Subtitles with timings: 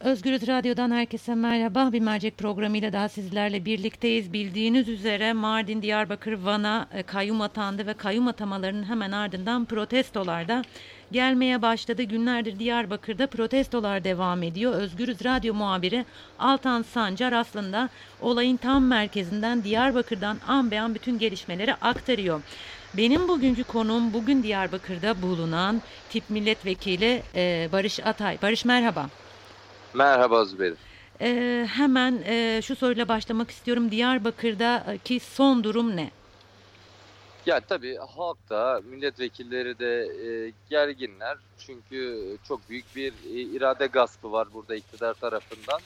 [0.00, 1.92] Özgürüz Radyo'dan herkese merhaba.
[1.92, 4.32] Bir mercek programıyla daha sizlerle birlikteyiz.
[4.32, 10.62] Bildiğiniz üzere Mardin, Diyarbakır, Van'a e, kayyum atandı ve kayyum atamalarının hemen ardından protestolarda
[11.12, 12.02] gelmeye başladı.
[12.02, 14.72] Günlerdir Diyarbakır'da protestolar devam ediyor.
[14.72, 16.04] Özgürüz Radyo muhabiri
[16.38, 17.88] Altan Sancar aslında
[18.20, 22.42] olayın tam merkezinden Diyarbakır'dan an be an bütün gelişmeleri aktarıyor.
[22.96, 28.38] Benim bugünkü konuğum bugün Diyarbakır'da bulunan tip milletvekili e, Barış Atay.
[28.42, 29.08] Barış merhaba.
[29.94, 30.74] Merhaba Zübeyir.
[31.20, 33.90] Ee, hemen e, şu soruyla başlamak istiyorum.
[33.90, 36.10] Diyarbakır'daki son durum ne?
[37.46, 41.36] Ya tabii halk da milletvekilleri de e, gerginler.
[41.58, 42.18] Çünkü
[42.48, 45.80] çok büyük bir e, irade gaspı var burada iktidar tarafından.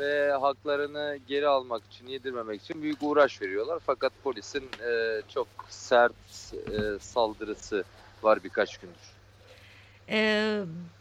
[0.00, 3.78] Ve haklarını geri almak için, yedirmemek için büyük uğraş veriyorlar.
[3.86, 6.12] Fakat polisin e, çok sert
[6.52, 7.84] e, saldırısı
[8.22, 9.17] var birkaç gündür.
[10.10, 10.60] Ee,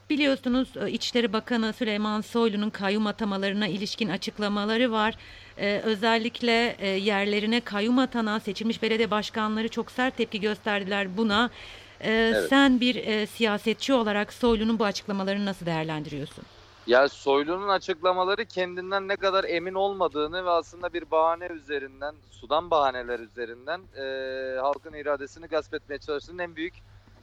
[0.10, 5.16] biliyorsunuz e, İçişleri Bakanı Süleyman Soylu'nun kayyum atamalarına ilişkin açıklamaları var.
[5.58, 11.50] Ee, özellikle e, yerlerine kayyum atanan seçilmiş belediye başkanları çok sert tepki gösterdiler buna.
[12.02, 12.50] Ee, Evet.
[12.50, 16.44] Sen bir e, siyasetçi olarak Soylu'nun bu açıklamalarını nasıl değerlendiriyorsun?
[16.88, 23.20] Ya Soylu'nun açıklamaları kendinden ne kadar emin olmadığını ve aslında bir bahane üzerinden, sudan bahaneler
[23.20, 26.74] üzerinden e, halkın iradesini gasp etmeye çalıştığının en büyük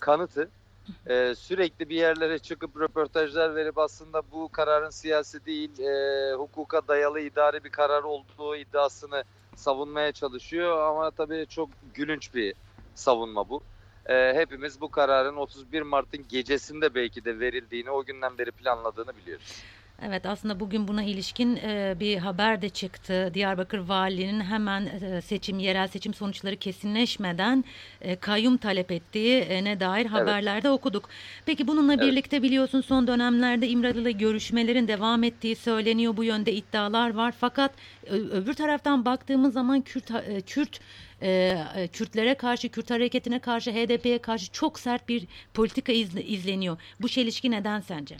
[0.01, 0.51] kanıtı.
[1.07, 7.21] E, sürekli bir yerlere çıkıp röportajlar verip aslında bu kararın siyasi değil, e, hukuka dayalı
[7.21, 10.79] idari bir karar olduğu iddiasını savunmaya çalışıyor.
[10.89, 12.55] Ama tabii çok gülünç bir
[12.95, 13.65] savunma bu.
[14.07, 19.67] E, hepimiz bu kararın 31 Mart'ın gecesinde belki de verildiğini, o günden beri planladığını biliyoruz.
[20.03, 23.31] Evet aslında bugün buna ilişkin e, bir haber de çıktı.
[23.35, 27.65] Diyarbakır Valiliğinin hemen e, seçim, yerel seçim sonuçları kesinleşmeden
[28.01, 31.09] e, kayyum talep ettiği e, ne dair haberlerde okuduk.
[31.47, 32.03] Peki bununla Evet.
[32.03, 36.17] birlikte biliyorsun son dönemlerde İmralı'yla görüşmelerin devam ettiği söyleniyor.
[36.17, 37.35] Bu yönde iddialar var.
[37.41, 37.73] Fakat
[38.11, 40.11] öbür taraftan baktığımız zaman Kürt,
[40.47, 40.81] Kürt
[41.23, 46.77] e, Kürtlere karşı, Kürt hareketine karşı, HDP'ye karşı çok sert bir politika izle- izleniyor.
[47.01, 48.17] Bu çelişki neden sence?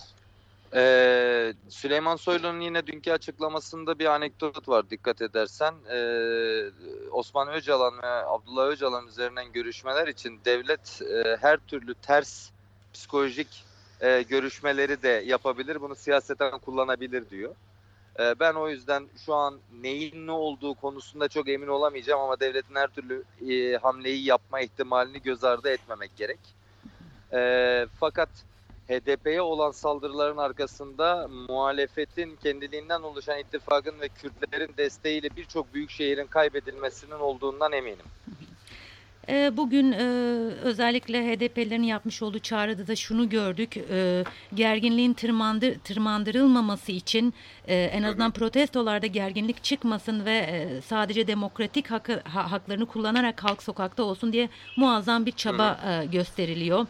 [0.75, 5.75] Ee, Süleyman Soylu'nun yine dünkü açıklamasında bir anekdot var dikkat edersen.
[5.91, 6.71] Ee,
[7.11, 12.51] Osman Öcalan ve Abdullah Öcalan üzerinden görüşmeler için devlet e, her türlü ters
[12.93, 13.65] psikolojik
[14.01, 15.81] e, görüşmeleri de yapabilir.
[15.81, 17.55] Bunu siyaseten kullanabilir diyor.
[18.19, 22.75] Ee, ben o yüzden şu an neyin ne olduğu konusunda çok emin olamayacağım ama devletin
[22.75, 26.39] her türlü e, hamleyi yapma ihtimalini göz ardı etmemek gerek.
[27.33, 28.29] Ee, fakat
[28.89, 37.21] HDP'ye olan saldırıların arkasında muhalefetin kendiliğinden oluşan ittifakın ve Kürtlerin desteğiyle birçok büyük şehrin kaybedilmesinin
[37.21, 38.07] olduğundan eminim.
[39.29, 40.05] E, Bugün e,
[40.63, 43.77] özellikle HDP'lerin yapmış olduğu çağrıda da şunu gördük.
[43.77, 44.25] E,
[44.55, 47.35] Gerginliğin tırmandır, tırmandırılmaması için
[47.69, 53.63] e, en azından protestolarda gerginlik çıkmasın ve e, sadece demokratik hakkı, ha- haklarını kullanarak halk
[53.63, 55.81] sokakta olsun diye muazzam bir çaba
[56.13, 56.81] gösteriliyor.
[56.83, 56.87] E,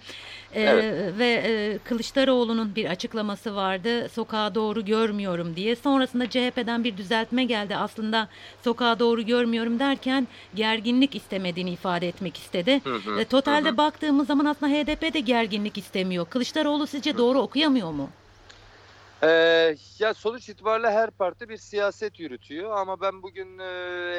[0.55, 1.19] Evet.
[1.19, 4.09] Ve e, Kılıçdaroğlu'nun bir açıklaması vardı.
[4.09, 5.77] Sokağa doğru görmüyorum diye.
[5.77, 7.77] Sonrasında CHP'den bir düzeltme geldi.
[7.77, 8.29] Aslında
[8.65, 12.81] sokağa doğru görmüyorum derken gerginlik istemediğini ifade etmek istedi.
[12.85, 13.77] Hı hı, E, Totalde hı hı.
[13.77, 16.27] baktığımız zaman aslında HDP de gerginlik istemiyor.
[16.31, 18.09] Kılıçdaroğlu sizce doğru okuyamıyor mu?
[19.25, 23.65] Ee, ya sonuç itibariyle her parti bir siyaset yürütüyor ama ben bugün e,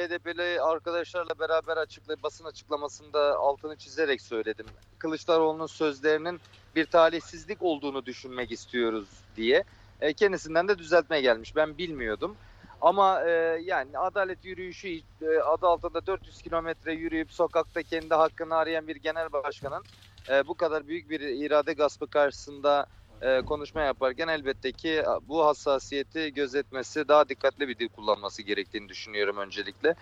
[0.07, 4.65] HDP'li arkadaşlarla beraber açıkla, basın açıklamasında altını çizerek söyledim.
[4.99, 6.39] Kılıçdaroğlu'nun sözlerinin
[6.75, 9.63] bir talihsizlik olduğunu düşünmek istiyoruz diye.
[10.01, 11.55] E, kendisinden de düzeltme gelmiş.
[11.55, 12.35] Ben bilmiyordum.
[12.81, 13.31] Ama e,
[13.63, 14.87] yani adalet yürüyüşü
[15.21, 19.83] e, adı altında 400 kilometre yürüyüp sokakta kendi hakkını arayan bir genel başkanın
[20.29, 22.85] e, bu kadar büyük bir irade gaspı karşısında
[23.21, 29.37] e, konuşma yaparken elbette ki bu hassasiyeti gözetmesi, daha dikkatli bir dil kullanması gerektiğini düşünüyorum
[29.37, 29.95] öncelikle.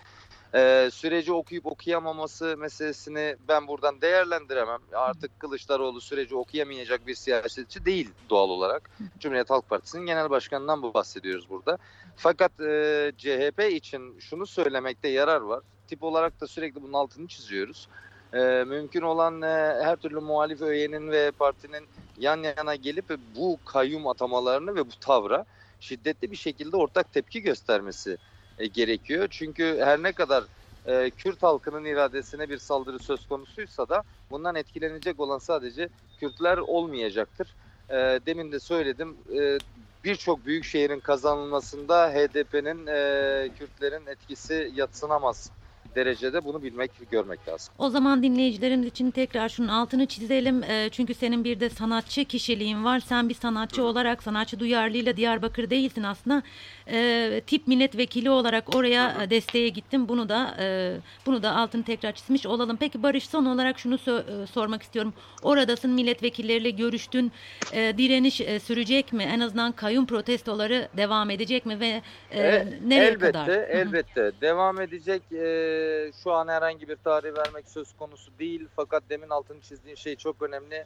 [0.54, 4.80] E, süreci okuyup okuyamaması meselesini ben buradan değerlendiremem.
[4.92, 8.90] Artık Kılıçdaroğlu süreci okuyamayacak bir siyasetçi değil doğal olarak.
[9.18, 11.78] Cumhuriyet Halk Partisi'nin genel başkanından bu bahsediyoruz burada.
[12.16, 15.60] Fakat e, CHP için şunu söylemekte yarar var.
[15.88, 17.88] Tip olarak da sürekli bunun altını çiziyoruz.
[18.34, 19.46] E, mümkün olan e,
[19.82, 21.88] her türlü muhalif öğenin ve partinin
[22.18, 25.44] yan yana gelip bu kayyum atamalarını ve bu tavra
[25.80, 28.18] şiddetli bir şekilde ortak tepki göstermesi
[28.58, 29.28] e, gerekiyor.
[29.30, 30.44] Çünkü her ne kadar
[30.84, 35.88] e, Kürt halkının iradesine bir saldırı söz konusuysa da bundan etkilenecek olan sadece
[36.20, 37.54] Kürtler olmayacaktır.
[37.88, 37.94] E,
[38.26, 39.58] demin de söyledim e,
[40.04, 45.50] birçok büyük şehrin kazanılmasında HDP'nin e, Kürtlerin etkisi yatsınamaz
[45.94, 47.74] derecede bunu bilmek, görmek lazım.
[47.78, 50.62] O zaman dinleyicilerimiz için tekrar şunun altını çizelim.
[50.62, 53.00] E, çünkü senin bir de sanatçı kişiliğin var.
[53.00, 56.42] Sen bir sanatçı olarak sanatçı duyarlılığıyla Diyarbakır değilsin aslında.
[56.90, 60.08] E, tip milletvekili olarak oraya e, desteğe gittim.
[60.08, 60.96] Bunu da e,
[61.26, 62.76] bunu da altını tekrar çizmiş olalım.
[62.80, 65.14] Peki Barış son olarak şunu sö- e, sormak istiyorum.
[65.42, 67.32] Oradasın milletvekilleriyle görüştün.
[67.72, 69.22] E, direniş e, sürecek mi?
[69.22, 73.46] En azından kayyum protestoları devam edecek mi ve e, E, nereye elbette, kadar?
[73.48, 73.56] Hı hı.
[73.56, 74.32] elbette.
[74.40, 75.22] Devam edecek.
[75.32, 75.83] Ee,
[76.22, 78.68] şu an herhangi bir tarih vermek söz konusu değil.
[78.76, 80.84] Fakat demin altını çizdiğin şey çok önemli.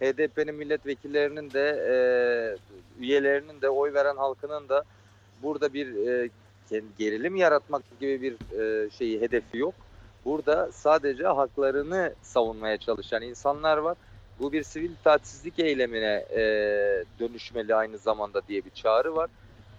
[0.00, 1.94] HDP'nin milletvekillerinin de e,
[3.02, 4.84] üyelerinin de oy veren halkının da
[5.42, 6.30] burada bir e,
[6.98, 9.74] gerilim yaratmak gibi bir e, şeyi hedefi yok.
[10.24, 13.96] Burada sadece haklarını savunmaya çalışan insanlar var.
[14.40, 16.40] Bu bir sivil itaatsizlik eylemine e,
[17.20, 19.30] dönüşmeli aynı zamanda diye bir çağrı var.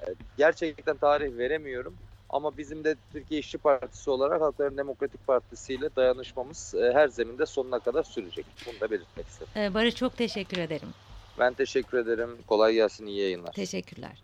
[0.01, 0.07] E,
[0.37, 1.93] gerçekten tarih veremiyorum.
[2.31, 7.45] Ama bizim de Türkiye İşçi Partisi olarak Halkların Demokratik Partisi ile dayanışmamız e, her zeminde
[7.45, 8.45] sonuna kadar sürecek.
[8.67, 9.51] Bunu da belirtmek istedim.
[9.55, 10.89] E, Barış çok teşekkür ederim.
[11.39, 12.37] Ben teşekkür ederim.
[12.47, 13.05] Kolay gelsin.
[13.05, 13.51] iyi yayınlar.
[13.51, 14.23] Teşekkürler.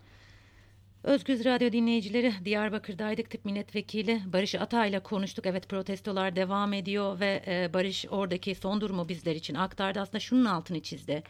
[1.03, 5.45] Özgüz Radyo dinleyicileri Diyarbakır'daydık tip milletvekili Barış Atay'la konuştuk.
[5.45, 9.99] Evet protestolar devam ediyor ve e, Barış oradaki son durumu bizler için aktardı.
[9.99, 11.23] Aslında şunun altını çizdi.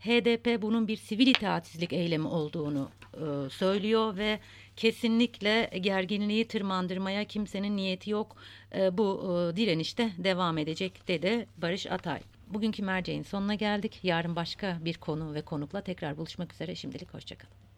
[0.00, 4.38] HDP bunun bir sivil itaatsizlik eylemi olduğunu e, söylüyor ve
[4.76, 8.36] kesinlikle gerginliği tırmandırmaya kimsenin niyeti yok.
[8.74, 12.20] E, bu e, direnişte devam edecek dedi Barış Atay.
[12.48, 14.00] Bugünkü merceğin sonuna geldik.
[14.02, 16.74] Yarın başka bir konu ve konukla tekrar buluşmak üzere.
[16.74, 17.69] Şimdilik hoşçakalın.